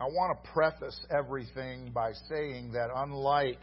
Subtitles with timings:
[0.00, 3.60] I want to preface everything by saying that unlike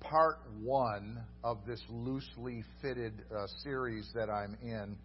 [0.00, 4.96] part one of this loosely fitted uh, series that I'm in,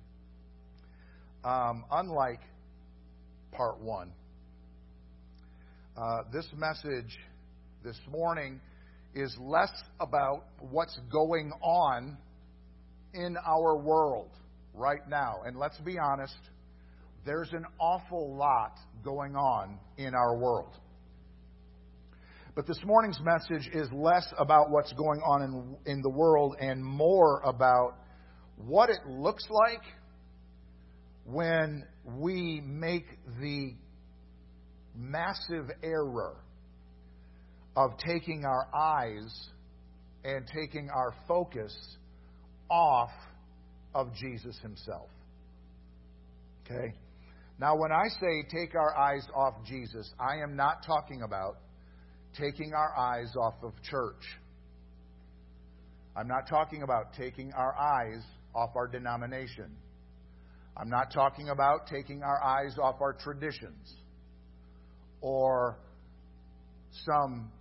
[1.43, 2.39] um, unlike
[3.51, 4.11] part one,
[5.95, 7.19] uh, this message
[7.83, 8.59] this morning
[9.13, 12.17] is less about what's going on
[13.13, 14.31] in our world
[14.73, 15.41] right now.
[15.45, 16.33] And let's be honest,
[17.25, 20.73] there's an awful lot going on in our world.
[22.55, 26.83] But this morning's message is less about what's going on in, in the world and
[26.83, 27.95] more about
[28.57, 29.83] what it looks like
[31.25, 33.05] when we make
[33.39, 33.73] the
[34.95, 36.35] massive error
[37.77, 39.49] of taking our eyes
[40.25, 41.73] and taking our focus
[42.69, 43.11] off
[43.95, 45.09] of Jesus himself.
[46.65, 46.93] Okay?
[47.61, 51.57] Now, when I say take our eyes off Jesus, I am not talking about
[52.35, 54.23] taking our eyes off of church.
[56.17, 58.23] I'm not talking about taking our eyes
[58.55, 59.77] off our denomination.
[60.75, 63.93] I'm not talking about taking our eyes off our traditions
[65.21, 65.77] or
[67.05, 67.51] some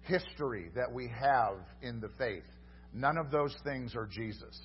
[0.00, 2.42] history that we have in the faith.
[2.92, 4.60] None of those things are Jesus.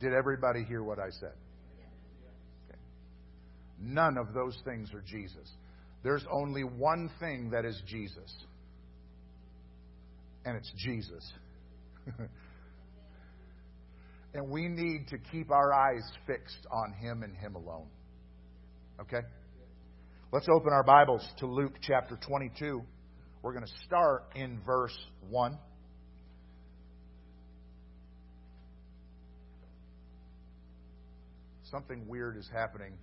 [0.00, 1.32] Did everybody hear what I said?
[2.68, 2.78] Okay.
[3.80, 5.50] None of those things are Jesus.
[6.02, 8.32] There's only one thing that is Jesus,
[10.44, 11.32] and it's Jesus.
[14.34, 17.88] and we need to keep our eyes fixed on Him and Him alone.
[19.00, 19.22] Okay?
[20.32, 22.82] Let's open our Bibles to Luke chapter 22.
[23.42, 24.96] We're going to start in verse
[25.28, 25.58] 1.
[31.76, 32.94] Something weird is happening.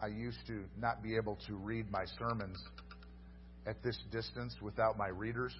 [0.00, 2.56] I used to not be able to read my sermons
[3.66, 5.54] at this distance without my readers,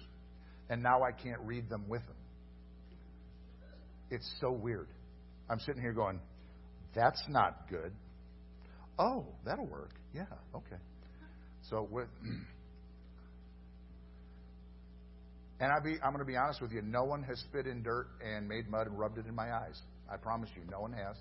[0.69, 2.15] and now I can't read them with them.
[4.09, 4.87] It's so weird.
[5.47, 6.19] I'm sitting here going,
[6.95, 7.91] that's not good.
[8.97, 9.91] Oh, that'll work.
[10.11, 10.81] Yeah, okay.
[11.69, 12.07] So with
[15.59, 16.81] and I be, I'm going to be honest with you.
[16.81, 19.79] No one has spit in dirt and made mud and rubbed it in my eyes.
[20.11, 21.15] I promise you, no one has.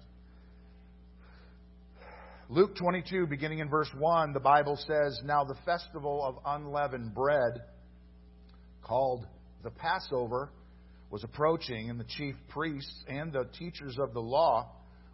[2.48, 7.62] Luke 22, beginning in verse 1, the Bible says, Now the festival of unleavened bread,
[8.82, 9.26] called
[9.64, 10.52] the Passover,
[11.10, 14.70] was approaching, and the chief priests and the teachers of the law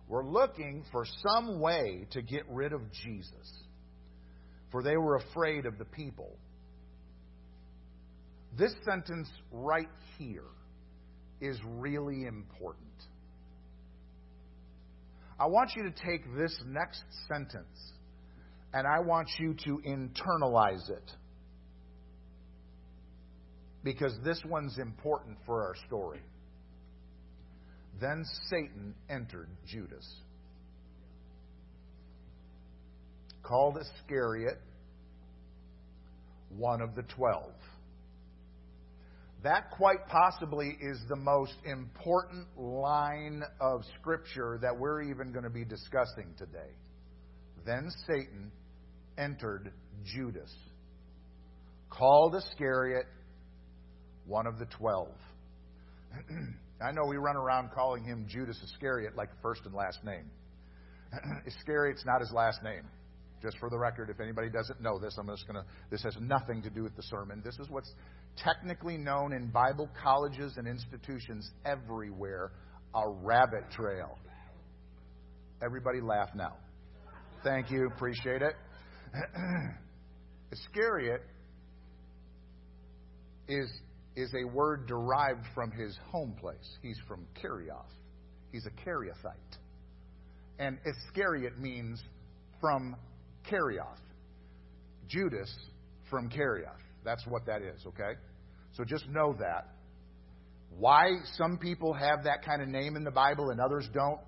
[0.09, 3.65] were looking for some way to get rid of Jesus,
[4.71, 6.37] for they were afraid of the people.
[8.59, 9.89] This sentence right
[10.19, 10.45] here
[11.41, 12.92] is really important.
[15.43, 17.93] I want you to take this next sentence
[18.73, 21.11] and I want you to internalize it.
[23.83, 26.21] Because this one's important for our story.
[28.01, 30.09] Then Satan entered Judas,
[33.43, 34.61] called Iscariot,
[36.57, 37.51] one of the twelve.
[39.43, 45.51] That quite possibly is the most important line of Scripture that we're even going to
[45.51, 46.71] be discussing today.
[47.67, 48.53] Then Satan
[49.19, 49.73] entered
[50.05, 50.53] Judas,
[51.91, 53.07] called Iscariot
[54.27, 55.15] one of the twelve.
[56.81, 60.31] I know we run around calling him Judas Iscariot like first and last name.
[61.47, 62.85] Iscariot's not his last name.
[63.43, 65.65] Just for the record, if anybody doesn't know this, I'm just going to.
[65.91, 67.43] This has nothing to do with the sermon.
[67.45, 67.93] This is what's
[68.37, 72.53] technically known in Bible colleges and institutions everywhere
[72.95, 74.17] a rabbit trail.
[75.65, 76.57] Everybody laugh now.
[77.43, 77.89] Thank you.
[77.95, 78.55] Appreciate it.
[80.53, 81.23] Iscariot
[83.49, 83.71] is,
[84.17, 86.77] is a word derived from his home place.
[86.83, 87.91] He's from Kerioth.
[88.53, 89.59] He's a Keriothite.
[90.59, 92.03] And Iscariot means
[92.61, 92.97] from
[93.51, 93.99] Kerioth.
[95.09, 95.53] Judas
[96.11, 96.81] from Kerioth.
[97.05, 98.13] That's what that is, okay?
[98.73, 99.69] So just know that.
[100.79, 104.21] Why some people have that kind of name in the Bible and others don't,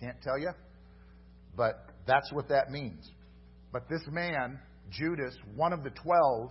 [0.00, 0.50] can't tell you.
[1.56, 3.08] But that's what that means.
[3.72, 4.58] But this man,
[4.90, 6.50] Judas, one of the twelve,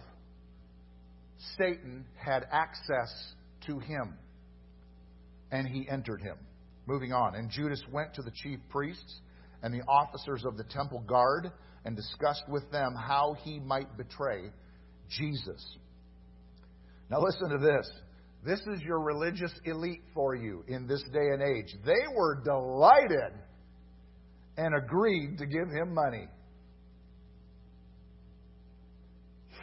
[1.57, 3.33] Satan had access
[3.67, 4.15] to him.
[5.51, 6.37] And he entered him.
[6.87, 7.35] Moving on.
[7.35, 9.21] And Judas went to the chief priests
[9.61, 11.51] and the officers of the temple guard
[11.85, 14.51] and discussed with them how he might betray
[15.09, 15.77] Jesus.
[17.09, 17.89] Now, listen to this.
[18.45, 21.73] This is your religious elite for you in this day and age.
[21.85, 23.33] They were delighted
[24.57, 26.27] and agreed to give him money.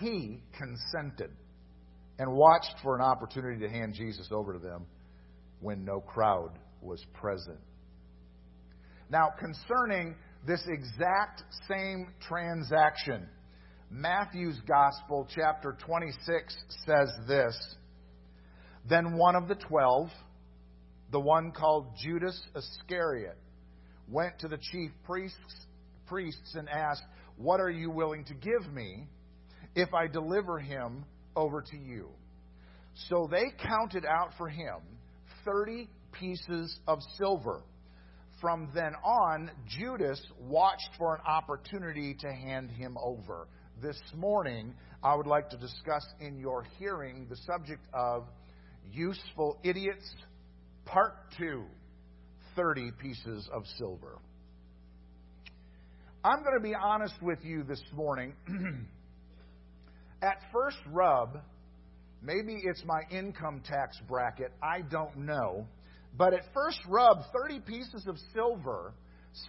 [0.00, 1.30] he consented
[2.18, 4.86] and watched for an opportunity to hand Jesus over to them
[5.60, 6.50] when no crowd
[6.80, 7.58] was present.
[9.10, 10.14] Now, concerning
[10.46, 13.28] this exact same transaction,
[13.90, 16.56] Matthew's Gospel, chapter 26,
[16.86, 17.76] says this
[18.88, 20.08] Then one of the twelve,
[21.12, 23.38] the one called Judas Iscariot,
[24.08, 25.66] went to the chief priests,
[26.06, 27.04] priests and asked,
[27.36, 29.08] What are you willing to give me
[29.74, 31.04] if I deliver him
[31.36, 32.08] over to you?
[33.08, 34.76] So they counted out for him
[35.44, 37.62] 30 pieces of silver.
[38.44, 43.48] From then on, Judas watched for an opportunity to hand him over.
[43.80, 48.26] This morning, I would like to discuss in your hearing the subject of
[48.92, 50.04] useful idiots,
[50.84, 51.64] part two
[52.54, 54.18] 30 pieces of silver.
[56.22, 58.34] I'm going to be honest with you this morning.
[60.22, 61.40] At first rub,
[62.20, 65.66] maybe it's my income tax bracket, I don't know.
[66.16, 68.94] But at first rub, 30 pieces of silver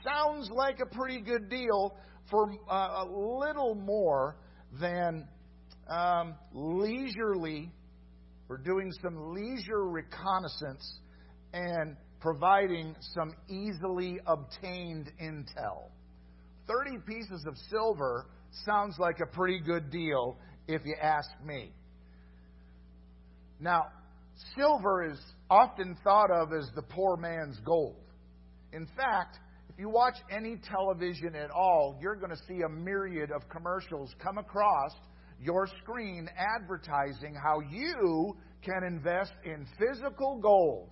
[0.04, 1.96] sounds like a pretty good deal
[2.32, 4.36] for uh, a little more
[4.80, 5.28] than
[5.88, 7.72] um, leisurely,
[8.50, 11.00] or doing some leisure reconnaissance
[11.54, 15.90] and providing some easily obtained intel.
[16.68, 18.26] 30 pieces of silver
[18.66, 20.38] sounds like a pretty good deal
[20.68, 21.72] if you ask me.
[23.60, 23.84] Now,
[24.58, 25.20] silver is
[25.50, 27.98] often thought of as the poor man's gold.
[28.74, 29.40] In fact,
[29.70, 34.14] if you watch any television at all, you're going to see a myriad of commercials
[34.24, 34.92] come across
[35.42, 40.90] your screen advertising how you can invest in physical gold.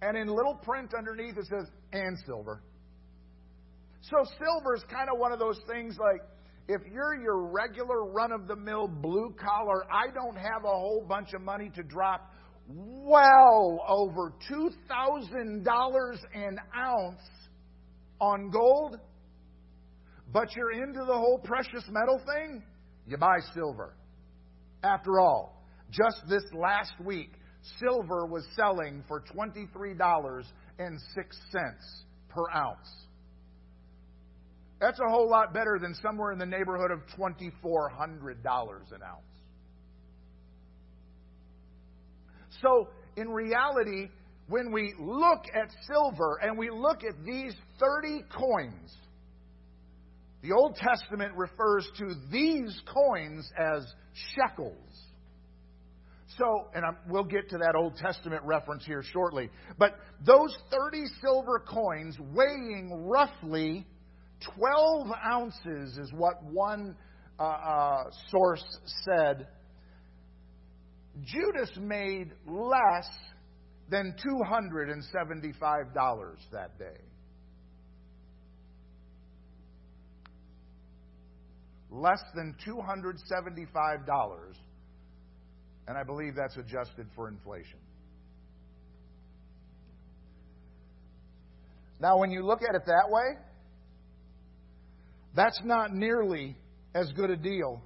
[0.00, 2.62] And in little print underneath it says, and silver.
[4.00, 6.20] So silver is kind of one of those things like,
[6.68, 11.04] if you're your regular run of the mill blue collar, I don't have a whole
[11.08, 12.30] bunch of money to drop
[12.68, 17.20] well over $2,000 an ounce
[18.20, 18.98] on gold,
[20.32, 22.62] but you're into the whole precious metal thing,
[23.06, 23.94] you buy silver.
[24.82, 27.32] After all, just this last week,
[27.78, 30.44] silver was selling for $23.06
[32.28, 33.06] per ounce.
[34.80, 39.27] That's a whole lot better than somewhere in the neighborhood of $2,400 an ounce.
[42.62, 44.08] So, in reality,
[44.48, 48.96] when we look at silver and we look at these 30 coins,
[50.42, 53.84] the Old Testament refers to these coins as
[54.34, 54.74] shekels.
[56.36, 59.50] So, and I'm, we'll get to that Old Testament reference here shortly.
[59.78, 63.86] But those 30 silver coins weighing roughly
[64.56, 66.94] 12 ounces is what one
[67.40, 68.64] uh, uh, source
[69.04, 69.48] said
[71.24, 73.08] Judas made less
[73.90, 77.00] than $275 that day.
[81.90, 84.54] Less than $275,
[85.88, 87.78] and I believe that's adjusted for inflation.
[92.00, 93.38] Now, when you look at it that way,
[95.34, 96.56] that's not nearly
[96.94, 97.82] as good a deal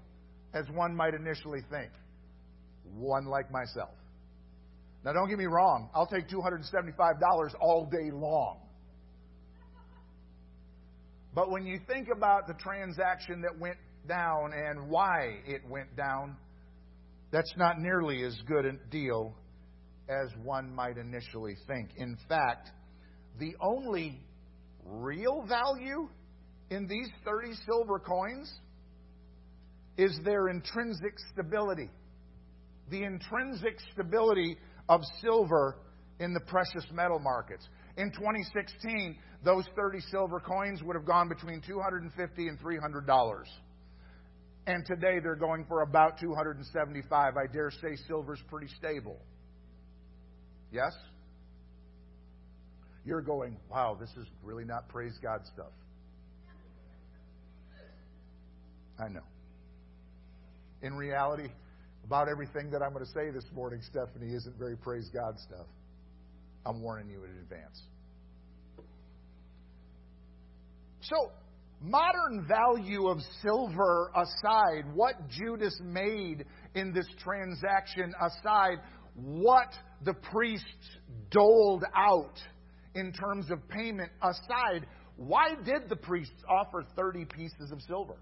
[0.53, 1.91] as one might initially think
[2.95, 3.95] one like myself.
[5.05, 8.59] Now, don't get me wrong, I'll take $275 all day long.
[11.35, 16.37] But when you think about the transaction that went down and why it went down,
[17.31, 19.35] that's not nearly as good a deal
[20.09, 21.91] as one might initially think.
[21.97, 22.71] In fact,
[23.39, 24.21] the only
[24.85, 26.09] real value
[26.71, 28.53] in these 30 silver coins
[29.97, 31.91] is their intrinsic stability
[32.93, 34.57] the intrinsic stability
[34.89, 35.79] of silver
[36.21, 37.67] in the precious metal markets.
[37.97, 43.49] In 2016, those 30 silver coins would have gone between 250 and 300 dollars.
[44.67, 47.35] And today they're going for about 275.
[47.37, 49.19] I dare say silver's pretty stable.
[50.71, 50.93] Yes?
[53.05, 55.73] You're going, wow, this is really not praise God stuff.
[59.01, 59.25] I know.
[60.83, 61.49] In reality,
[62.05, 65.67] about everything that I'm going to say this morning, Stephanie, isn't very praise God stuff.
[66.67, 67.83] I'm warning you in advance.
[71.01, 71.33] So,
[71.81, 76.45] modern value of silver aside, what Judas made
[76.75, 78.79] in this transaction aside,
[79.15, 79.69] what
[80.05, 80.67] the priests
[81.31, 82.39] doled out
[82.95, 88.17] in terms of payment aside, why did the priests offer 30 pieces of silver?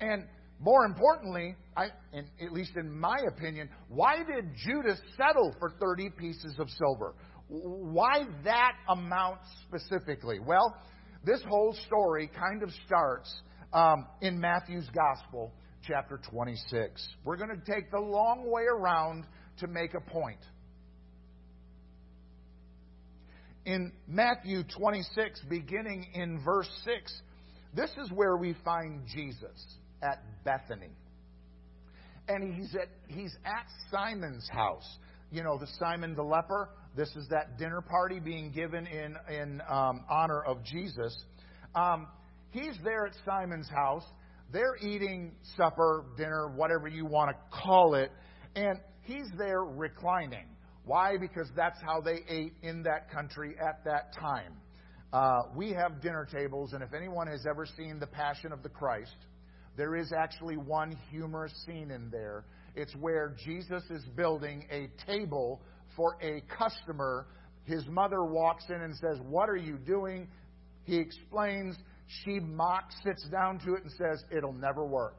[0.00, 0.24] And
[0.60, 6.56] more importantly, I, at least in my opinion, why did Judas settle for 30 pieces
[6.58, 7.14] of silver?
[7.48, 10.38] Why that amount specifically?
[10.38, 10.76] Well,
[11.24, 13.34] this whole story kind of starts
[13.72, 15.50] um, in Matthew's Gospel,
[15.86, 17.08] chapter 26.
[17.24, 19.24] We're going to take the long way around
[19.60, 20.40] to make a point.
[23.64, 27.22] In Matthew 26, beginning in verse 6,
[27.74, 30.90] this is where we find Jesus at Bethany.
[32.28, 34.86] And he's at, he's at Simon's house.
[35.32, 36.70] You know, the Simon the leper.
[36.96, 41.16] This is that dinner party being given in, in um, honor of Jesus.
[41.74, 42.08] Um,
[42.50, 44.04] he's there at Simon's house.
[44.52, 48.10] They're eating supper, dinner, whatever you want to call it.
[48.56, 50.46] And he's there reclining.
[50.84, 51.16] Why?
[51.16, 54.54] Because that's how they ate in that country at that time.
[55.12, 58.68] Uh, we have dinner tables, and if anyone has ever seen The Passion of the
[58.68, 59.14] Christ,
[59.76, 62.44] there is actually one humorous scene in there.
[62.74, 65.60] It's where Jesus is building a table
[65.96, 67.26] for a customer.
[67.64, 70.28] His mother walks in and says, What are you doing?
[70.84, 71.76] He explains.
[72.24, 75.16] She mocks, sits down to it, and says, It'll never work.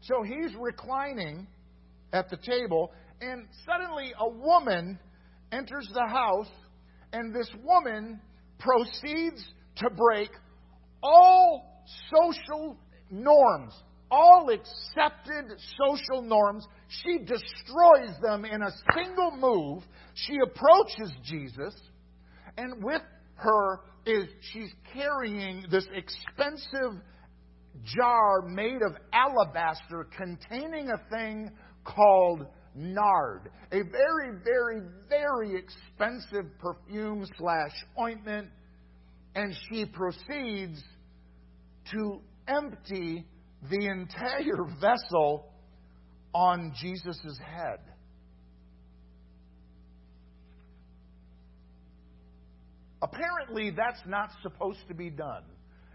[0.00, 1.46] So he's reclining
[2.12, 4.98] at the table, and suddenly a woman
[5.50, 6.50] enters the house,
[7.12, 8.20] and this woman
[8.64, 9.44] proceeds
[9.76, 10.30] to break
[11.02, 12.76] all social
[13.10, 13.74] norms,
[14.10, 16.66] all accepted social norms.
[16.88, 19.82] She destroys them in a single move.
[20.14, 21.74] She approaches Jesus,
[22.56, 23.02] and with
[23.36, 27.02] her is she's carrying this expensive
[27.84, 31.50] jar made of alabaster containing a thing
[31.84, 38.48] called nard, a very, very, very expensive perfume slash ointment,
[39.34, 40.82] and she proceeds
[41.92, 43.24] to empty
[43.70, 45.46] the entire vessel
[46.34, 47.78] on Jesus' head.
[53.02, 55.44] Apparently, that's not supposed to be done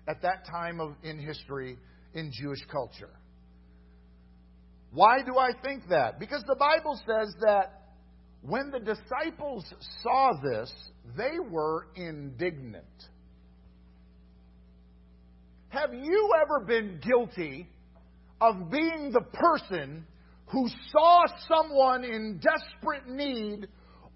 [0.08, 1.78] at that time of, in history
[2.14, 3.19] in Jewish culture.
[4.92, 6.20] Why do I think that?
[6.20, 7.94] Because the Bible says that
[8.42, 9.66] when the disciples
[10.02, 10.74] saw this,
[11.18, 12.86] they were indignant.
[15.70, 17.68] Have you ever been guilty
[18.42, 20.06] of being the person
[20.48, 23.68] who saw someone in desperate need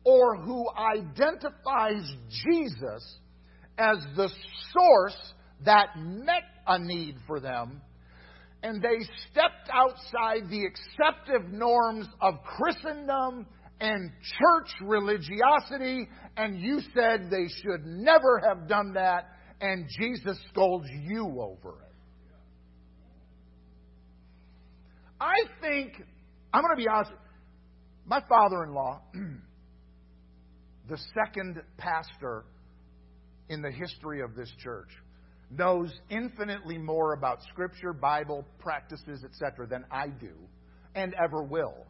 [0.04, 3.18] or who identifies Jesus
[3.78, 4.30] as the
[4.72, 5.34] source
[5.66, 7.82] that met a need for them,
[8.64, 13.46] and they stepped outside the acceptive norms of Christendom
[13.82, 19.26] and church religiosity, and you said they should never have done that,
[19.60, 21.94] and Jesus scolds you over it.
[25.20, 26.02] I think,
[26.54, 27.12] I'm going to be honest,
[28.06, 29.02] my father in law,
[30.90, 32.46] the second pastor
[33.50, 34.90] in the history of this church,
[35.58, 40.34] knows infinitely more about Scripture, Bible, practices, etc., than I do
[40.96, 41.86] and ever will.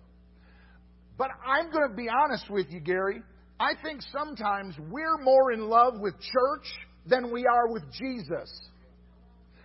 [1.17, 3.22] But I'm going to be honest with you, Gary.
[3.60, 6.67] I think sometimes we're more in love with church
[7.05, 8.70] than we are with Jesus.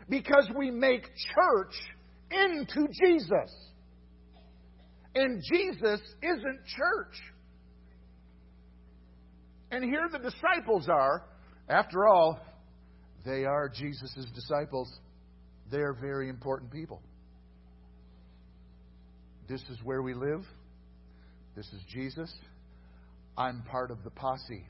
[0.09, 1.03] Because we make
[1.35, 1.75] church
[2.31, 3.55] into Jesus.
[5.15, 7.15] And Jesus isn't church.
[9.71, 11.25] And here the disciples are.
[11.69, 12.41] After all,
[13.29, 14.91] they are Jesus' disciples.
[15.71, 17.03] They're very important people.
[19.47, 20.45] This is where we live.
[21.55, 22.33] This is Jesus.
[23.37, 24.65] I'm part of the posse.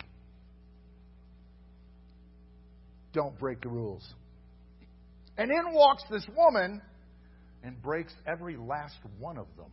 [3.12, 4.06] Don't break the rules.
[5.36, 6.82] And in walks this woman
[7.62, 9.70] and breaks every last one of them.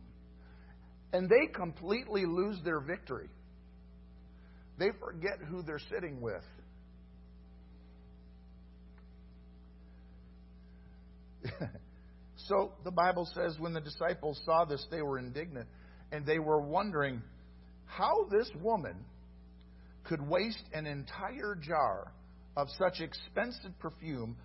[1.12, 3.30] And they completely lose their victory.
[4.78, 6.44] They forget who they're sitting with.
[12.36, 15.66] so the Bible says when the disciples saw this, they were indignant
[16.12, 17.22] and they were wondering
[17.84, 18.96] how this woman
[20.04, 22.12] could waste an entire jar
[22.56, 24.36] of such expensive perfume,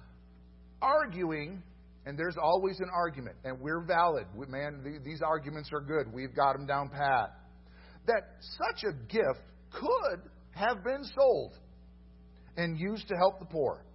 [0.81, 1.61] arguing,
[2.05, 4.25] and there's always an argument, and we're valid.
[4.35, 6.11] Man, these arguments are good.
[6.11, 7.37] We've got them down pat.
[8.07, 9.41] That such a gift
[9.71, 11.53] could have been sold
[12.57, 13.85] and used to help the poor.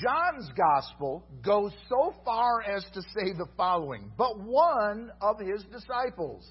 [0.00, 6.48] John's gospel goes so far as to say the following But one of his disciples,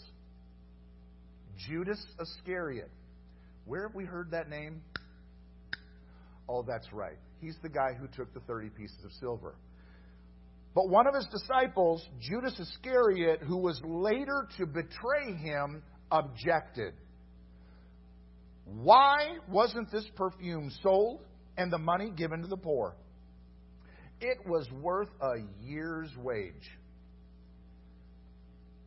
[1.68, 2.92] Judas Iscariot,
[3.66, 4.82] where have we heard that name?
[6.48, 7.18] Oh, that's right.
[7.40, 9.56] He's the guy who took the 30 pieces of silver.
[10.76, 15.82] But one of his disciples, Judas Iscariot, who was later to betray him,
[16.12, 16.94] objected.
[18.66, 21.22] Why wasn't this perfume sold
[21.58, 22.96] and the money given to the poor?
[24.22, 26.54] It was worth a year's wage.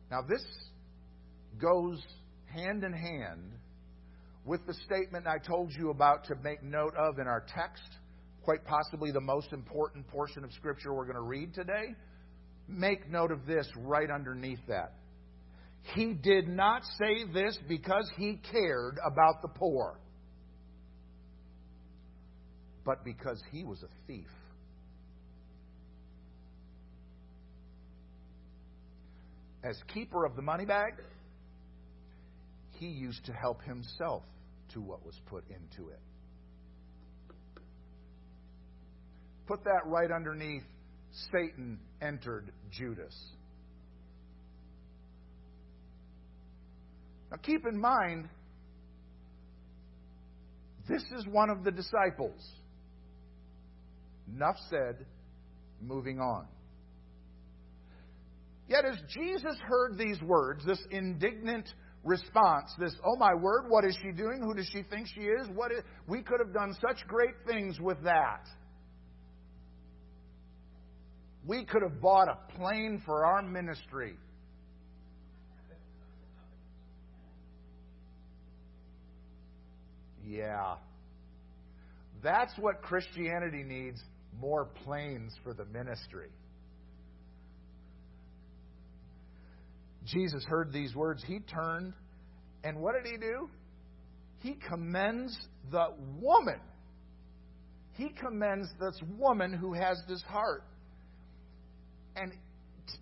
[0.09, 0.43] Now, this
[1.61, 2.01] goes
[2.45, 3.51] hand in hand
[4.45, 7.83] with the statement I told you about to make note of in our text
[8.43, 11.95] quite possibly the most important portion of Scripture we're going to read today,
[12.67, 14.93] make note of this right underneath that.
[15.95, 19.99] He did not say this because he cared about the poor,
[22.85, 24.27] but because he was a thief.
[29.65, 30.93] As keeper of the money bag,
[32.73, 34.21] he used to help himself
[34.73, 35.99] to what was put into it.
[39.47, 40.63] Put that right underneath
[41.31, 43.15] Satan entered Judas.
[47.31, 48.29] Now keep in mind,
[50.87, 52.39] this is one of the disciples.
[54.31, 55.05] Enough said,
[55.81, 56.45] moving on.
[58.67, 61.67] Yet as Jesus heard these words, this indignant
[62.03, 64.41] response, this, oh my word, what is she doing?
[64.41, 65.47] Who does she think she is?
[65.53, 68.45] What is, we could have done such great things with that.
[71.45, 74.15] We could have bought a plane for our ministry.
[80.27, 80.75] Yeah.
[82.23, 84.01] That's what Christianity needs
[84.39, 86.29] more planes for the ministry.
[90.05, 91.23] Jesus heard these words.
[91.25, 91.93] He turned,
[92.63, 93.49] and what did he do?
[94.39, 95.37] He commends
[95.71, 95.87] the
[96.19, 96.59] woman.
[97.93, 100.63] He commends this woman who has this heart
[102.15, 102.31] and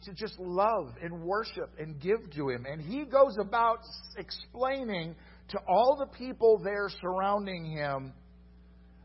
[0.06, 2.66] to just love and worship and give to him.
[2.70, 3.80] And he goes about
[4.18, 5.16] explaining
[5.50, 8.14] to all the people there surrounding him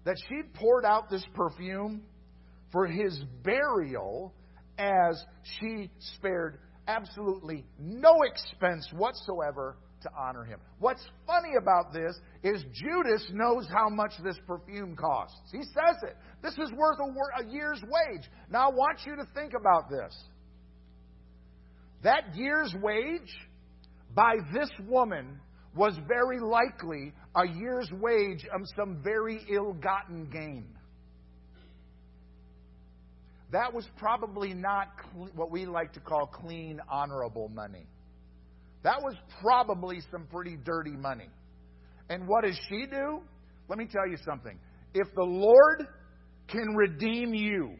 [0.04, 2.02] that she'd poured out this perfume
[2.70, 4.32] for his burial
[4.78, 5.22] as
[5.58, 10.58] she spared absolutely no expense whatsoever to honor him.
[10.78, 15.38] What's funny about this is Judas knows how much this perfume costs.
[15.52, 16.16] He says it.
[16.42, 18.28] This is worth a, year's wage.
[18.50, 20.16] Now I want you to think about this.
[22.02, 23.36] That year's wage
[24.14, 25.40] by this woman
[25.74, 30.66] was very likely a year's wage of some very ill gotten gain.
[33.50, 34.88] That was probably not
[35.34, 37.86] what we like to call clean, honorable money.
[38.82, 41.28] That was probably some pretty dirty money.
[42.10, 43.20] And what does she do?
[43.68, 44.58] Let me tell you something.
[44.94, 45.86] If the Lord
[46.48, 47.74] can redeem you,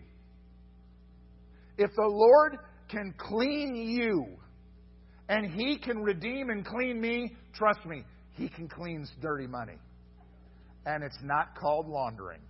[1.77, 4.27] if the Lord can clean you,
[5.29, 9.79] and He can redeem and clean me, trust me, He can clean dirty money.
[10.87, 12.41] And it's not called laundering.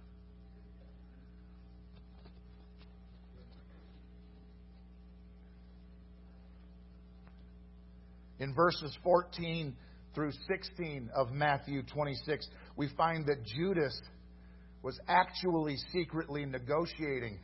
[8.40, 9.74] In verses 14
[10.14, 12.46] through 16 of Matthew 26,
[12.76, 14.00] we find that Judas
[14.82, 17.38] was actually secretly negotiating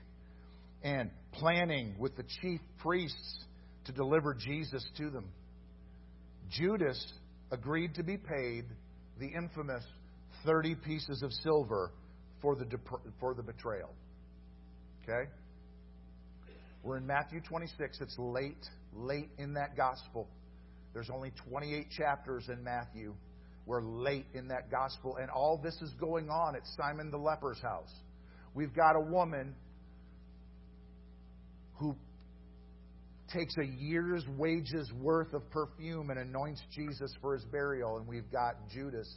[0.82, 3.44] and planning with the chief priests
[3.86, 5.30] to deliver Jesus to them.
[6.50, 7.04] Judas
[7.50, 8.64] agreed to be paid
[9.18, 9.84] the infamous
[10.44, 11.90] 30 pieces of silver
[12.40, 12.66] for the,
[13.18, 13.90] for the betrayal.
[15.02, 15.30] Okay?
[16.82, 18.00] We're in Matthew 26.
[18.00, 20.28] It's late, late in that gospel.
[20.94, 23.14] There's only 28 chapters in Matthew.
[23.66, 27.60] We're late in that gospel, and all this is going on at Simon the leper's
[27.60, 27.92] house.
[28.54, 29.54] We've got a woman
[31.74, 31.96] who
[33.32, 38.30] takes a year's wages worth of perfume and anoints Jesus for his burial, and we've
[38.30, 39.08] got Judas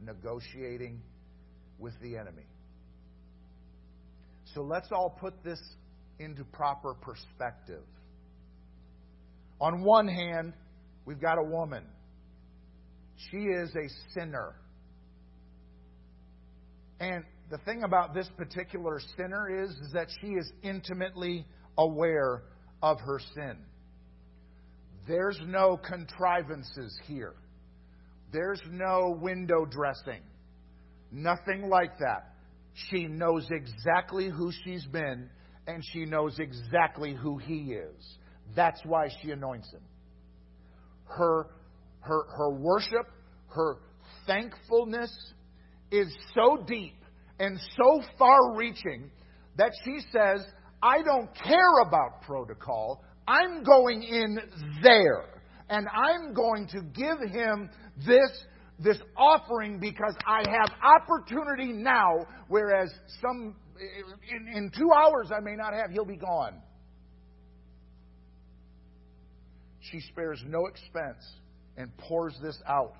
[0.00, 1.00] negotiating
[1.78, 2.46] with the enemy.
[4.54, 5.60] So let's all put this
[6.18, 7.84] into proper perspective.
[9.60, 10.54] On one hand,
[11.10, 11.82] We've got a woman.
[13.16, 14.54] She is a sinner.
[17.00, 21.46] And the thing about this particular sinner is, is that she is intimately
[21.76, 22.44] aware
[22.80, 23.56] of her sin.
[25.08, 27.34] There's no contrivances here.
[28.32, 30.22] There's no window dressing.
[31.10, 32.34] Nothing like that.
[32.88, 35.28] She knows exactly who she's been,
[35.66, 38.16] and she knows exactly who he is.
[38.54, 39.80] That's why she anoints him
[41.16, 41.46] her,
[42.00, 43.06] her, her worship,
[43.48, 43.76] her
[44.26, 45.10] thankfulness
[45.90, 46.94] is so deep
[47.38, 49.10] and so far reaching
[49.56, 50.44] that she says,
[50.82, 53.04] I don't care about protocol.
[53.26, 54.38] I'm going in
[54.82, 55.24] there.
[55.68, 58.44] And I'm going to give him this,
[58.78, 63.54] this offering because I have opportunity now, whereas some,
[64.28, 66.60] in, in two hours I may not have, he'll be gone.
[69.80, 71.24] She spares no expense
[71.76, 72.94] and pours this out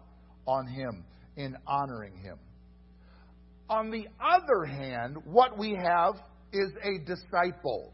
[0.47, 1.05] on him
[1.37, 2.39] in honoring him.
[3.69, 6.15] On the other hand, what we have
[6.53, 7.93] is a disciple.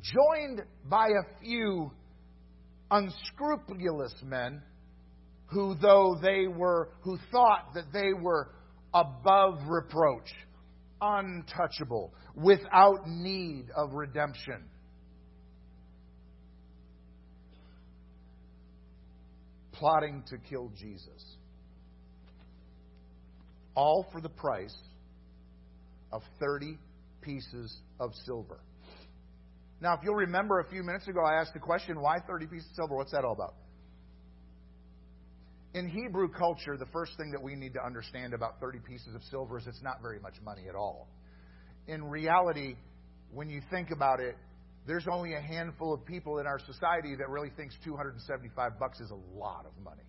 [0.00, 1.90] Joined by a few
[2.90, 4.62] unscrupulous men
[5.46, 8.50] who, though they were, who thought that they were
[8.94, 10.30] above reproach,
[11.00, 14.64] untouchable, without need of redemption.
[19.78, 21.36] Plotting to kill Jesus
[23.76, 24.74] all for the price
[26.10, 26.78] of 30
[27.20, 28.58] pieces of silver.
[29.80, 32.66] Now, if you'll remember a few minutes ago, I asked the question, why 30 pieces
[32.70, 32.96] of silver?
[32.96, 33.54] What's that all about?
[35.74, 39.22] In Hebrew culture, the first thing that we need to understand about 30 pieces of
[39.30, 41.08] silver is it's not very much money at all.
[41.86, 42.76] In reality,
[43.30, 44.36] when you think about it,
[44.86, 49.10] there's only a handful of people in our society that really thinks 275 bucks is
[49.10, 50.02] a lot of money.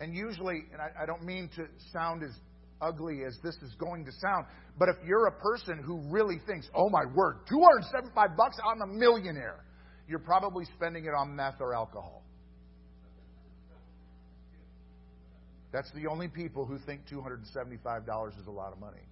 [0.00, 2.32] And usually, and I, I don't mean to sound as
[2.80, 4.46] ugly as this is going to sound,
[4.78, 8.86] but if you're a person who really thinks, oh my word, 275 bucks, I'm a
[8.86, 9.64] millionaire,
[10.08, 12.22] you're probably spending it on meth or alcohol.
[15.72, 19.02] That's the only people who think $275 is a lot of money.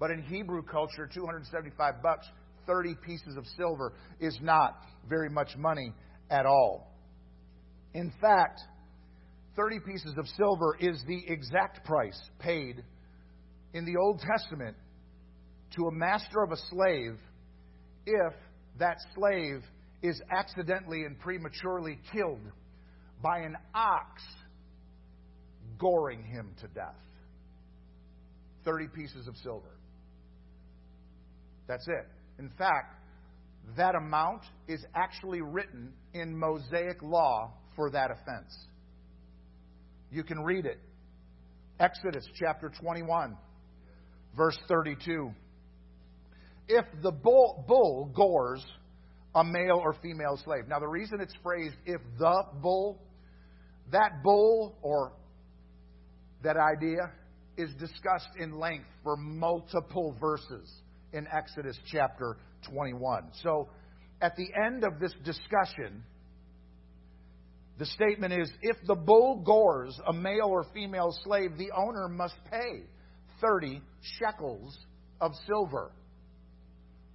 [0.00, 2.26] But in Hebrew culture, 275 bucks,
[2.66, 4.76] 30 pieces of silver is not
[5.08, 5.92] very much money
[6.30, 6.92] at all.
[7.92, 8.60] In fact,
[9.56, 12.82] 30 pieces of silver is the exact price paid
[13.72, 14.76] in the Old Testament
[15.76, 17.18] to a master of a slave
[18.06, 18.32] if
[18.78, 19.62] that slave
[20.02, 22.42] is accidentally and prematurely killed
[23.22, 24.22] by an ox
[25.78, 26.94] goring him to death.
[28.64, 29.78] 30 pieces of silver.
[31.66, 32.06] That's it.
[32.38, 32.96] In fact,
[33.76, 38.56] that amount is actually written in Mosaic law for that offense.
[40.10, 40.78] You can read it.
[41.80, 43.36] Exodus chapter 21,
[44.36, 45.30] verse 32.
[46.68, 48.64] If the bull, bull gores
[49.34, 50.68] a male or female slave.
[50.68, 53.02] Now, the reason it's phrased if the bull,
[53.90, 55.12] that bull or
[56.42, 57.10] that idea
[57.56, 60.72] is discussed in length for multiple verses
[61.14, 62.36] in Exodus chapter
[62.68, 63.30] 21.
[63.42, 63.68] So,
[64.20, 66.02] at the end of this discussion,
[67.78, 72.34] the statement is if the bull gores a male or female slave, the owner must
[72.50, 72.84] pay
[73.40, 73.80] 30
[74.18, 74.76] shekels
[75.20, 75.92] of silver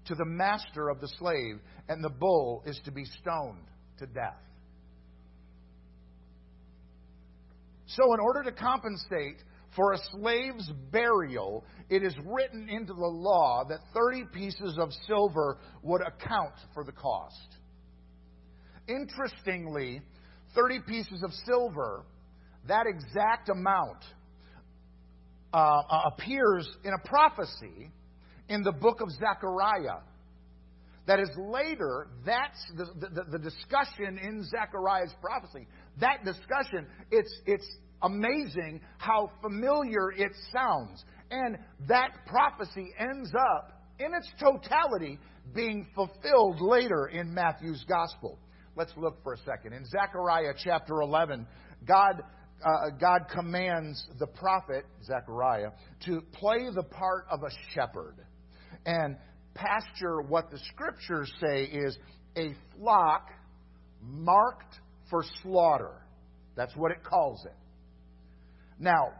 [0.05, 3.65] to the master of the slave, and the bull is to be stoned
[3.99, 4.41] to death.
[7.87, 9.37] So, in order to compensate
[9.75, 15.57] for a slave's burial, it is written into the law that 30 pieces of silver
[15.83, 17.55] would account for the cost.
[18.87, 20.01] Interestingly,
[20.55, 22.03] 30 pieces of silver,
[22.67, 24.03] that exact amount
[25.53, 27.91] uh, uh, appears in a prophecy
[28.49, 30.01] in the book of Zechariah.
[31.05, 35.67] That is later, that's the, the, the discussion in Zechariah's prophecy.
[35.99, 37.67] That discussion, it's, it's
[38.01, 41.03] amazing how familiar it sounds.
[41.31, 41.57] And
[41.87, 45.19] that prophecy ends up, in its totality,
[45.53, 48.39] being fulfilled later in Matthew's gospel.
[48.75, 49.73] Let's look for a second.
[49.73, 51.45] In Zechariah chapter 11,
[51.85, 52.23] God,
[52.63, 55.71] uh, God commands the prophet, Zechariah,
[56.05, 58.15] to play the part of a shepherd
[58.85, 59.17] and
[59.53, 61.97] pasture what the scriptures say is
[62.37, 63.27] a flock
[64.01, 64.75] marked
[65.09, 66.01] for slaughter.
[66.55, 67.55] That's what it calls it.
[68.79, 69.11] Now,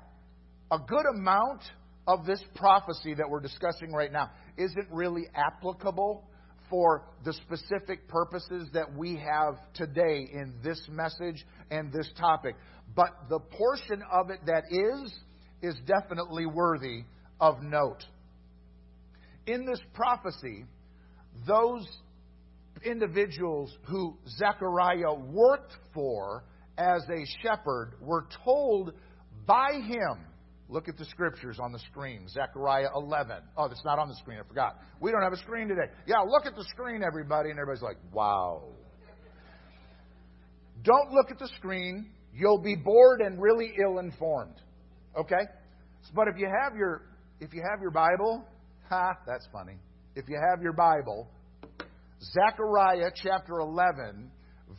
[0.71, 1.61] a good amount
[2.07, 6.23] of this prophecy that we're discussing right now isn't really applicable
[6.69, 12.55] for the specific purposes that we have today in this message and this topic.
[12.95, 15.13] But the portion of it that is,
[15.61, 17.03] is definitely worthy
[17.39, 18.05] of note.
[19.45, 20.65] In this prophecy,
[21.47, 21.85] those
[22.85, 26.43] individuals who Zechariah worked for
[26.77, 28.93] as a shepherd were told
[29.49, 30.29] by him
[30.71, 32.27] Look at the scriptures on the screen.
[32.27, 33.37] Zechariah 11.
[33.57, 34.37] Oh, that's not on the screen.
[34.39, 34.79] I forgot.
[34.99, 35.91] We don't have a screen today.
[36.05, 37.49] Yeah, look at the screen, everybody.
[37.49, 38.61] And everybody's like, wow.
[40.83, 42.11] Don't look at the screen.
[42.31, 44.61] You'll be bored and really ill informed.
[45.17, 45.41] Okay?
[46.13, 47.01] But if you have your
[47.39, 48.45] if you have your Bible,
[48.89, 49.77] ha, that's funny.
[50.15, 51.27] If you have your Bible,
[52.21, 54.29] Zechariah chapter 11,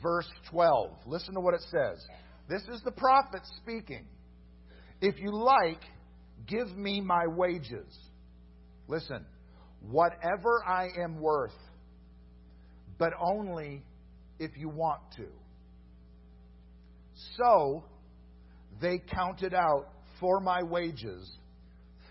[0.01, 0.91] verse 12.
[1.07, 2.05] Listen to what it says.
[2.49, 4.07] This is the prophet speaking.
[5.01, 5.81] If you like,
[6.47, 7.97] give me my wages.
[8.89, 9.25] Listen,
[9.81, 11.57] whatever I am worth,
[12.99, 13.83] but only
[14.39, 15.27] if you want to.
[17.37, 17.85] So
[18.81, 21.31] they counted out for my wages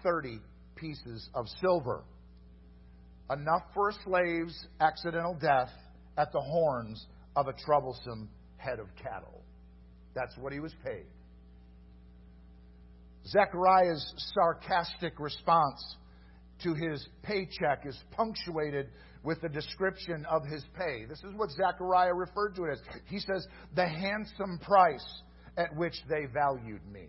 [0.04, 0.40] 30
[0.76, 2.04] pieces of silver.
[3.30, 5.70] Enough for a slave's accidental death
[6.18, 9.44] at the horns of a troublesome head of cattle.
[10.16, 11.06] That's what he was paid.
[13.28, 15.98] Zechariah's sarcastic response
[16.64, 18.88] to his paycheck is punctuated
[19.24, 21.06] with a description of his pay.
[21.06, 22.80] This is what Zechariah referred to it as.
[23.06, 25.06] He says, the handsome price
[25.58, 27.08] at which they valued me.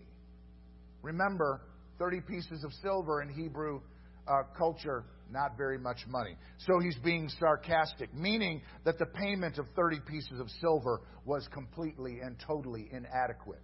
[1.01, 1.61] Remember,
[1.99, 3.81] 30 pieces of silver in Hebrew
[4.27, 6.35] uh, culture, not very much money.
[6.59, 12.19] So he's being sarcastic, meaning that the payment of 30 pieces of silver was completely
[12.19, 13.63] and totally inadequate.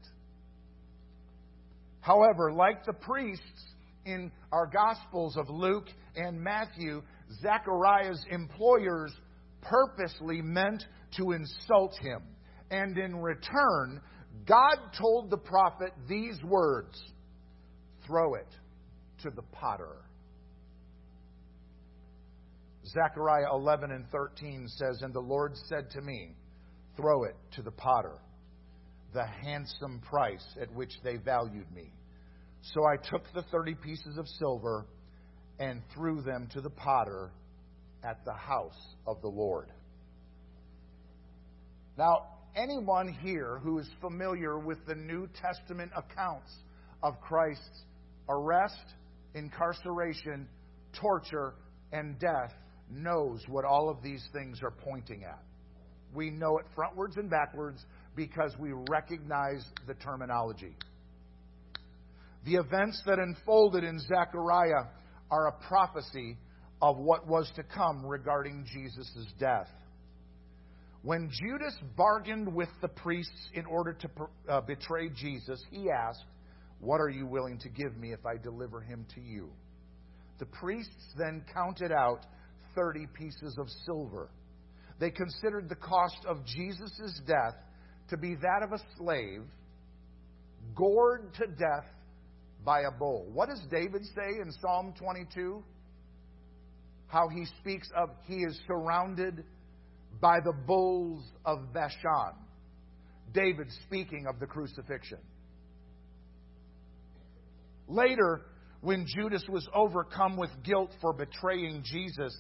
[2.08, 3.66] However, like the priests
[4.06, 7.02] in our Gospels of Luke and Matthew,
[7.42, 9.14] Zechariah's employers
[9.62, 10.86] purposely meant
[11.18, 12.22] to insult him.
[12.72, 14.00] And in return,
[14.48, 16.98] God told the prophet these words
[18.06, 18.56] throw it
[19.24, 19.98] to the potter.
[22.86, 26.38] Zechariah 11 and 13 says, And the Lord said to me,
[26.96, 28.18] Throw it to the potter,
[29.14, 31.92] the handsome price at which they valued me.
[32.62, 34.86] So I took the 30 pieces of silver
[35.60, 37.32] and threw them to the potter
[38.04, 39.70] at the house of the Lord.
[41.98, 46.52] Now, anyone here who is familiar with the New Testament accounts
[47.02, 47.84] of Christ's
[48.30, 48.94] arrest,
[49.34, 50.48] incarceration,
[51.00, 51.56] torture,
[51.92, 52.54] and death
[52.90, 55.42] knows what all of these things are pointing at.
[56.14, 57.84] We know it frontwards and backwards
[58.16, 60.76] because we recognize the terminology.
[62.48, 64.86] The events that unfolded in Zechariah
[65.30, 66.38] are a prophecy
[66.82, 69.68] of what was to come regarding Jesus' death.
[71.02, 74.10] When Judas bargained with the priests in order to
[74.48, 76.24] uh, betray Jesus, he asked,
[76.80, 79.50] What are you willing to give me if I deliver him to you?
[80.40, 82.22] The priests then counted out
[82.76, 84.30] 30 pieces of silver.
[85.02, 87.56] They considered the cost of Jesus' death
[88.10, 89.42] to be that of a slave
[90.76, 91.86] gored to death
[92.64, 93.28] by a bull.
[93.32, 95.64] What does David say in Psalm 22?
[97.08, 99.44] How he speaks of he is surrounded
[100.20, 102.34] by the bulls of Bashan.
[103.34, 105.20] David speaking of the crucifixion.
[107.88, 108.42] Later,
[108.82, 112.36] when Judas was overcome with guilt for betraying Jesus,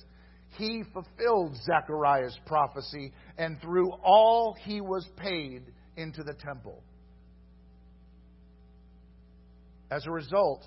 [0.57, 5.63] he fulfilled Zechariah's prophecy and threw all he was paid
[5.95, 6.83] into the temple.
[9.89, 10.65] As a result,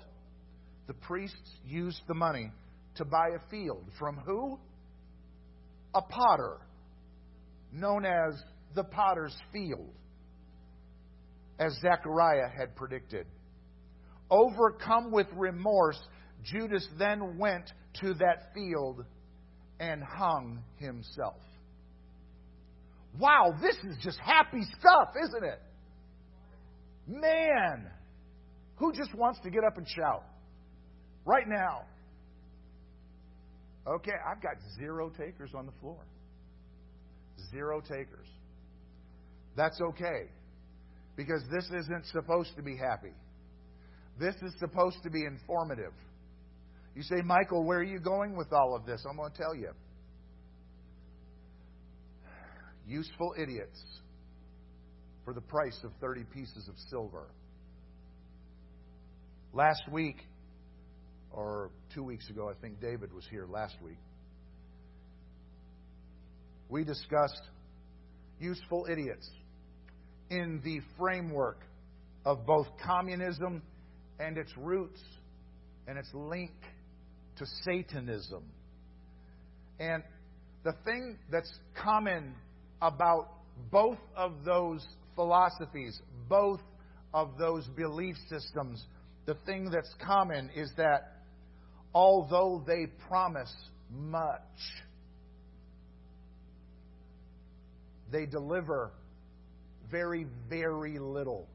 [0.87, 2.51] the priests used the money
[2.95, 4.59] to buy a field from who?
[5.93, 6.57] A potter,
[7.71, 8.41] known as
[8.75, 9.93] the potter's field,
[11.59, 13.27] as Zechariah had predicted.
[14.29, 16.01] Overcome with remorse,
[16.43, 19.05] Judas then went to that field
[19.79, 21.41] and hung himself.
[23.19, 25.61] Wow, this is just happy stuff, isn't it?
[27.07, 27.91] Man,
[28.81, 30.23] who just wants to get up and shout?
[31.23, 31.83] Right now.
[33.87, 35.99] Okay, I've got zero takers on the floor.
[37.51, 38.27] Zero takers.
[39.55, 40.31] That's okay.
[41.15, 43.13] Because this isn't supposed to be happy.
[44.19, 45.93] This is supposed to be informative.
[46.95, 49.05] You say, Michael, where are you going with all of this?
[49.07, 49.69] I'm going to tell you.
[52.87, 53.79] Useful idiots
[55.23, 57.27] for the price of 30 pieces of silver.
[59.53, 60.15] Last week,
[61.29, 63.97] or two weeks ago, I think David was here last week,
[66.69, 67.41] we discussed
[68.39, 69.29] useful idiots
[70.29, 71.59] in the framework
[72.25, 73.61] of both communism
[74.21, 75.01] and its roots
[75.85, 76.51] and its link
[77.35, 78.43] to Satanism.
[79.81, 80.01] And
[80.63, 82.35] the thing that's common
[82.81, 83.27] about
[83.69, 86.61] both of those philosophies, both
[87.13, 88.85] of those belief systems,
[89.25, 91.21] the thing that's common is that
[91.93, 93.53] although they promise
[93.89, 94.41] much,
[98.11, 98.91] they deliver
[99.89, 101.47] very, very little.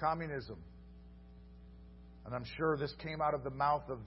[0.00, 0.58] Communism.
[2.26, 3.98] And I'm sure this came out of the mouth of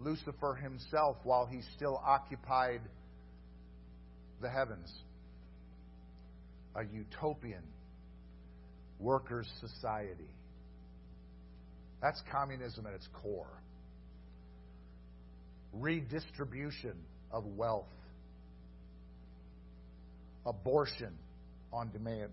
[0.00, 2.80] Lucifer himself while he still occupied
[4.40, 4.90] the heavens.
[6.74, 7.62] A utopian
[9.02, 10.30] workers' society.
[12.00, 13.62] That's communism at its core.
[15.72, 16.94] Redistribution
[17.30, 17.86] of wealth.
[20.46, 21.12] Abortion
[21.72, 22.30] on demand.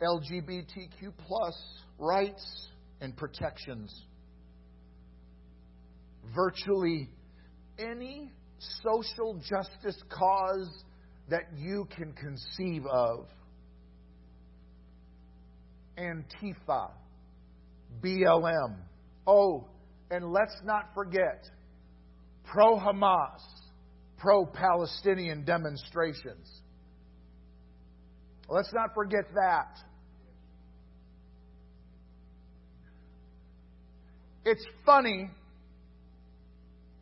[0.00, 1.54] LGBTQ plus
[1.98, 2.68] rights
[3.00, 3.92] and protections.
[6.34, 7.08] Virtually
[7.78, 10.84] any social justice cause
[11.28, 13.26] that you can conceive of.
[15.98, 16.90] Antifa,
[18.02, 18.76] BLM.
[19.26, 19.66] Oh,
[20.10, 21.48] and let's not forget
[22.44, 23.40] pro Hamas,
[24.18, 26.62] pro Palestinian demonstrations.
[28.48, 29.78] Let's not forget that.
[34.44, 35.28] It's funny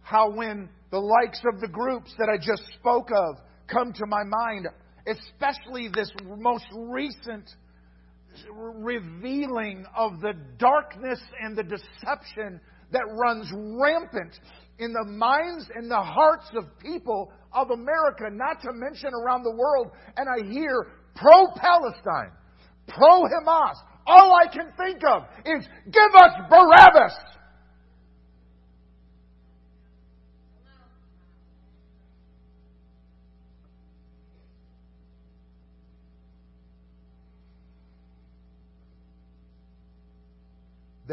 [0.01, 4.23] how when the likes of the groups that I just spoke of come to my
[4.23, 4.69] mind,
[5.09, 7.51] especially this most recent
[8.53, 12.61] revealing of the darkness and the deception
[12.93, 14.39] that runs rampant
[14.79, 19.51] in the minds and the hearts of people of America, not to mention around the
[19.51, 19.91] world.
[20.17, 22.31] And I hear pro Palestine,
[22.87, 23.75] pro Hamas.
[24.07, 27.17] All I can think of is give us Barabbas.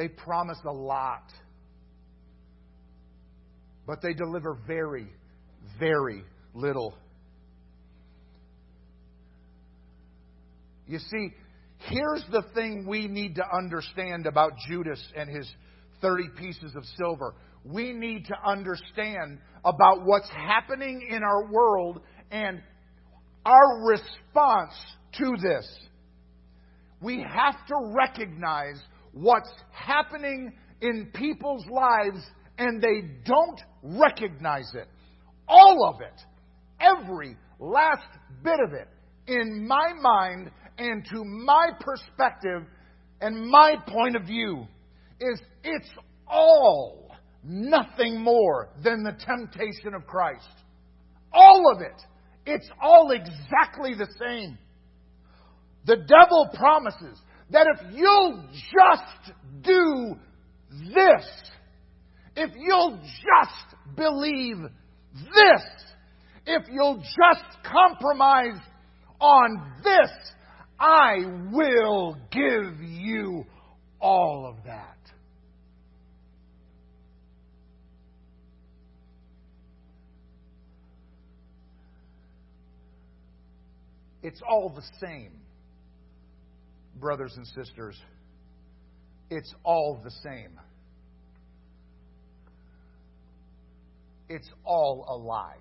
[0.02, 1.32] They promise a lot,
[3.86, 5.06] but they deliver very,
[5.80, 6.24] very
[6.56, 6.98] little.
[10.88, 11.30] You see,
[11.78, 15.48] here's the thing we need to understand about Judas and his
[16.02, 17.36] 30 pieces of silver.
[17.64, 22.60] We need to understand about what's happening in our world and
[23.46, 24.74] our response
[25.20, 25.72] to this.
[27.04, 28.82] We have to recognize
[29.13, 32.24] what's happening in people's lives
[32.58, 34.88] and they don't recognize it.
[35.47, 36.21] All of it,
[36.80, 38.08] every last
[38.43, 38.88] bit of it,
[39.28, 42.63] in my mind and to my perspective
[43.19, 44.65] and my point of view,
[45.19, 45.89] is it's
[46.28, 47.12] all
[47.43, 50.47] nothing more than the temptation of Christ.
[51.34, 52.02] All of it.
[52.45, 54.58] It's all exactly the same.
[55.86, 57.19] The devil promises
[57.52, 60.16] that if you'll just do
[60.96, 61.26] this,
[62.36, 64.58] if you'll just believe
[65.14, 65.64] this,
[66.46, 68.60] if you'll just compromise
[69.20, 70.10] on this,
[70.80, 71.18] I
[71.52, 73.46] will give you
[74.00, 74.98] all of that.
[84.24, 85.40] It's all the same,
[87.02, 88.00] brothers and sisters.
[89.30, 90.60] It's all the same.
[94.30, 95.58] It's all a lie.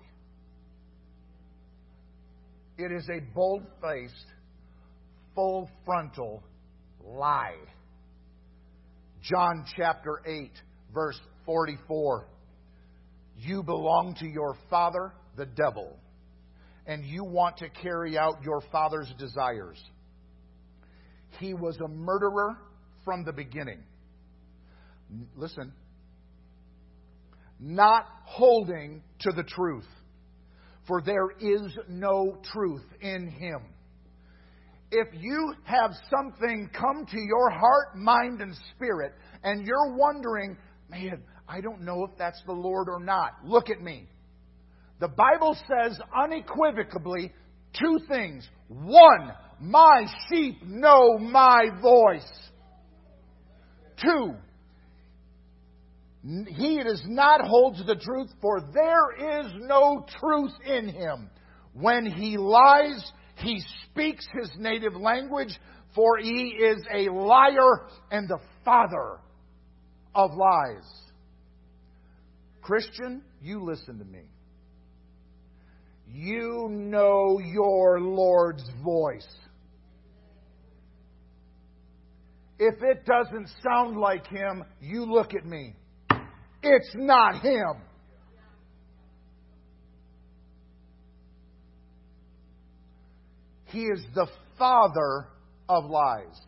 [2.77, 4.25] It is a bold faced,
[5.35, 6.41] full frontal
[7.03, 7.57] lie.
[9.21, 10.51] John chapter 8,
[10.93, 12.27] verse 44.
[13.37, 15.97] You belong to your father, the devil,
[16.85, 19.81] and you want to carry out your father's desires.
[21.39, 22.57] He was a murderer
[23.03, 23.83] from the beginning.
[25.35, 25.73] Listen,
[27.59, 29.87] not holding to the truth,
[30.87, 33.61] for there is no truth in him.
[34.91, 40.57] If you have something come to your heart, mind, and spirit, and you're wondering,
[40.89, 44.07] man, I don't know if that's the Lord or not, look at me.
[44.99, 47.31] The Bible says unequivocally
[47.79, 48.47] two things.
[48.67, 49.31] One,
[49.61, 52.49] my sheep know my voice.
[54.01, 54.33] Two,
[56.23, 61.29] he does not hold to the truth, for there is no truth in him.
[61.73, 65.57] When he lies, he speaks his native language,
[65.95, 69.19] for he is a liar and the father
[70.15, 70.87] of lies.
[72.61, 74.23] Christian, you listen to me.
[76.13, 79.27] You know your Lord's voice.
[82.63, 85.73] If it doesn't sound like him, you look at me.
[86.61, 87.81] It's not him.
[93.65, 94.27] He is the
[94.59, 95.25] father
[95.67, 96.39] of lies.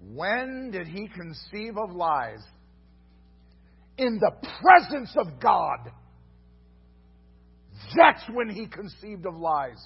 [0.00, 2.42] When did he conceive of lies?
[3.98, 5.92] In the presence of God.
[7.96, 9.80] That's when he conceived of lies.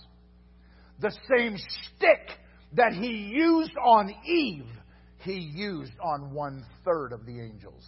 [1.01, 2.31] The same stick
[2.73, 4.65] that he used on Eve,
[5.25, 7.85] he used on one third of the angels.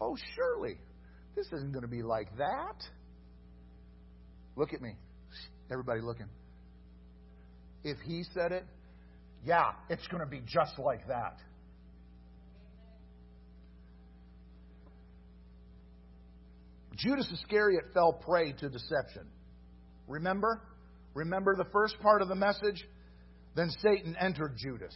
[0.00, 0.76] Oh, surely,
[1.34, 2.76] this isn't going to be like that.
[4.56, 4.94] Look at me.
[5.70, 6.28] Everybody looking.
[7.82, 8.64] If he said it,
[9.44, 11.38] yeah, it's going to be just like that.
[16.96, 19.26] Judas Iscariot fell prey to deception.
[20.06, 20.62] Remember?
[21.14, 22.86] Remember the first part of the message?
[23.54, 24.94] Then Satan entered Judas,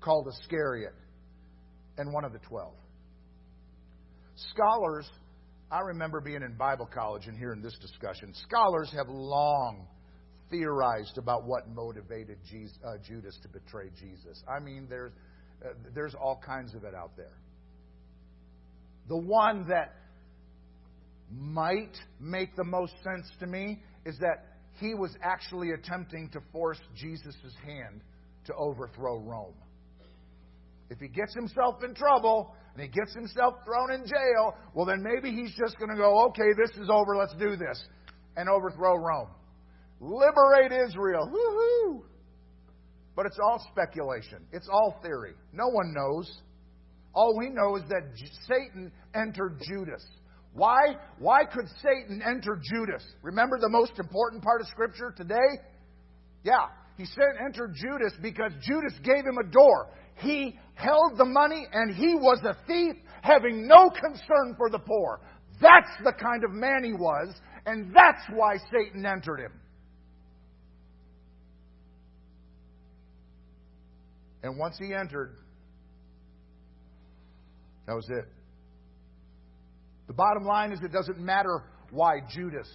[0.00, 0.94] called Iscariot,
[1.96, 2.74] and one of the twelve.
[4.50, 5.08] Scholars,
[5.70, 8.34] I remember being in Bible college and hearing this discussion.
[8.48, 9.86] Scholars have long
[10.50, 14.42] theorized about what motivated Jesus, uh, Judas to betray Jesus.
[14.48, 15.12] I mean, there's,
[15.64, 17.38] uh, there's all kinds of it out there.
[19.08, 19.94] The one that
[21.30, 26.80] might make the most sense to me is that he was actually attempting to force
[26.96, 28.00] Jesus' hand
[28.46, 29.54] to overthrow Rome.
[30.90, 35.02] If he gets himself in trouble and he gets himself thrown in jail, well, then
[35.02, 37.82] maybe he's just going to go, okay, this is over, let's do this,
[38.36, 39.28] and overthrow Rome.
[40.00, 41.30] Liberate Israel.
[41.32, 42.02] Woohoo!
[43.16, 44.44] But it's all speculation.
[44.52, 45.34] It's all theory.
[45.52, 46.30] No one knows.
[47.14, 48.02] All we know is that
[48.48, 50.04] Satan entered Judas.
[50.54, 50.96] Why?
[51.18, 53.04] Why could Satan enter Judas?
[53.22, 55.60] Remember the most important part of Scripture today?
[56.44, 59.88] Yeah, he said enter Judas because Judas gave him a door.
[60.16, 65.20] He held the money and he was a thief, having no concern for the poor.
[65.60, 67.34] That's the kind of man he was,
[67.66, 69.52] and that's why Satan entered him.
[74.42, 75.36] And once he entered,
[77.86, 78.33] that was it.
[80.06, 82.68] The bottom line is it doesn't matter why Judas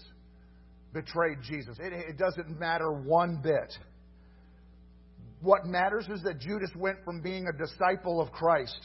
[0.93, 1.77] betrayed Jesus.
[1.79, 3.73] It, it, doesn't matter one bit.
[5.41, 8.79] What matters is that Judas went from being a disciple of Christ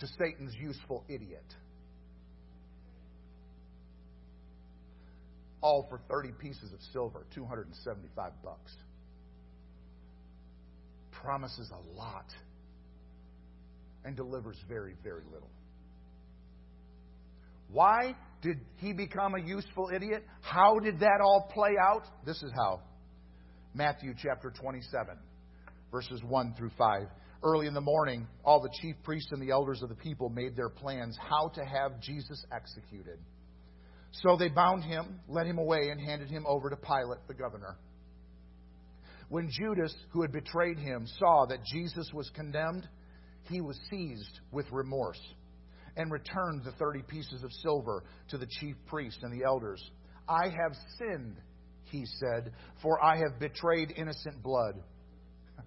[0.00, 1.44] to Satan's useful idiot.
[5.60, 8.72] All for 30 pieces of silver, 275 bucks.
[11.12, 12.26] Promises a lot
[14.04, 15.50] and delivers very, very little.
[17.70, 20.24] Why did he become a useful idiot?
[20.40, 22.04] How did that all play out?
[22.24, 22.80] This is how.
[23.74, 25.16] Matthew chapter 27,
[25.92, 27.02] verses 1 through 5.
[27.42, 30.56] Early in the morning, all the chief priests and the elders of the people made
[30.56, 33.18] their plans how to have Jesus executed.
[34.10, 37.76] So they bound him, led him away, and handed him over to Pilate, the governor.
[39.28, 42.88] When Judas, who had betrayed him, saw that Jesus was condemned,
[43.42, 45.20] he was seized with remorse
[45.98, 49.82] and returned the 30 pieces of silver to the chief priests and the elders.
[50.28, 51.36] I have sinned,
[51.90, 54.76] he said, for I have betrayed innocent blood.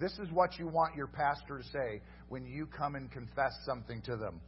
[0.00, 4.00] this is what you want your pastor to say when you come and confess something
[4.02, 4.40] to them.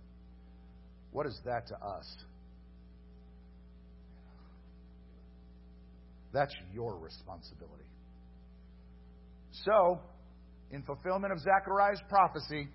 [1.10, 2.16] What is that to us?
[6.32, 7.88] That's your responsibility.
[9.64, 10.00] So,
[10.70, 12.68] in fulfillment of Zechariah's prophecy,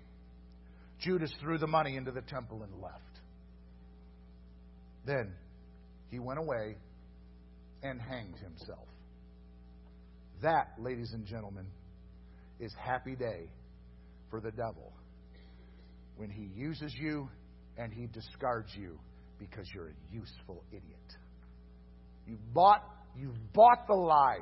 [1.02, 3.20] Judas threw the money into the temple and left.
[5.04, 5.32] Then
[6.10, 6.76] he went away
[7.82, 8.86] and hanged himself.
[10.42, 11.66] That, ladies and gentlemen,
[12.60, 13.50] is happy day
[14.30, 14.92] for the devil
[16.16, 17.28] when he uses you
[17.76, 18.98] and he discards you
[19.38, 21.16] because you're a useful idiot.
[22.26, 22.82] You bought
[23.16, 24.38] you've bought the lie.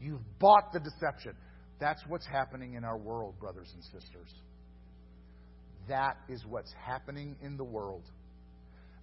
[0.00, 1.34] You've bought the deception.
[1.78, 4.32] That's what's happening in our world, brothers and sisters.
[5.88, 8.02] That is what's happening in the world.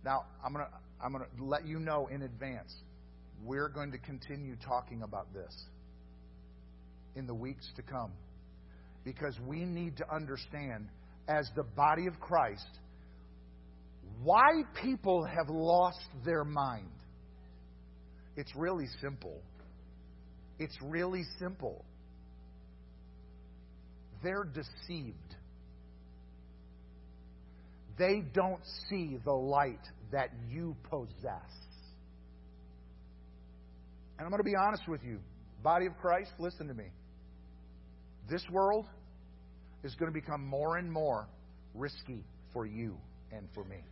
[0.05, 0.71] Now, I'm going to
[1.03, 2.73] I'm going to let you know in advance.
[3.43, 5.53] We're going to continue talking about this
[7.15, 8.11] in the weeks to come
[9.05, 10.89] because we need to understand
[11.27, 12.67] as the body of Christ
[14.23, 16.91] why people have lost their mind.
[18.36, 19.41] It's really simple.
[20.57, 21.86] It's really simple.
[24.21, 25.36] They're deceived
[27.99, 31.51] they don't see the light that you possess.
[34.17, 35.19] And I'm going to be honest with you,
[35.61, 36.85] body of Christ, listen to me.
[38.29, 38.85] This world
[39.83, 41.27] is going to become more and more
[41.75, 42.23] risky
[42.53, 42.97] for you
[43.31, 43.83] and for me.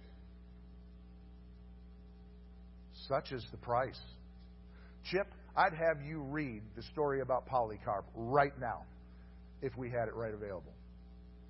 [3.07, 3.99] Such is the price.
[5.11, 8.83] Chip, I'd have you read the story about Polycarp right now
[9.61, 10.73] if we had it right available.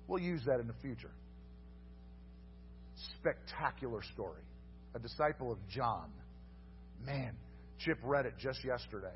[0.06, 1.10] We'll use that in the future.
[3.20, 4.42] Spectacular story.
[4.94, 6.10] A disciple of John.
[7.04, 7.32] Man,
[7.78, 9.14] Chip read it just yesterday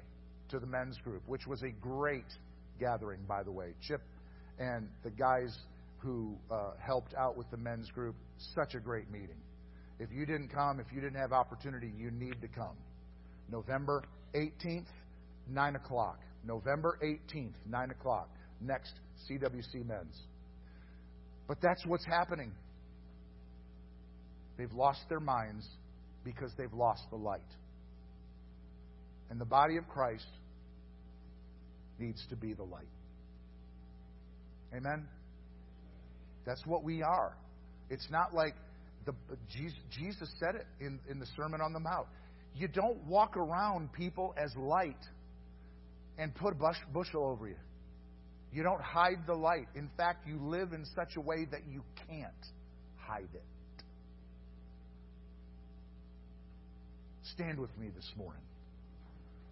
[0.50, 2.26] to the men's group, which was a great
[2.78, 3.74] gathering, by the way.
[3.80, 4.02] Chip
[4.58, 5.56] and the guys
[5.98, 8.14] who uh, helped out with the men's group,
[8.54, 9.40] such a great meeting.
[9.98, 12.76] If you didn't come, if you didn't have opportunity, you need to come.
[13.50, 14.02] November
[14.34, 14.86] 18th,
[15.48, 16.18] 9 o'clock.
[16.44, 18.28] November 18th, 9 o'clock.
[18.60, 18.92] Next
[19.30, 20.20] CWC Men's.
[21.46, 22.52] But that's what's happening.
[24.62, 25.66] They've lost their minds
[26.22, 27.40] because they've lost the light.
[29.28, 30.28] And the body of Christ
[31.98, 32.86] needs to be the light.
[34.72, 35.08] Amen?
[36.46, 37.36] That's what we are.
[37.90, 38.54] It's not like
[39.04, 39.14] the,
[39.50, 42.06] Jesus said it in, in the Sermon on the Mount.
[42.54, 44.94] You don't walk around people as light
[46.18, 47.56] and put a bush, bushel over you.
[48.52, 49.66] You don't hide the light.
[49.74, 52.46] In fact, you live in such a way that you can't
[53.00, 53.42] hide it.
[57.32, 58.42] Stand with me this morning.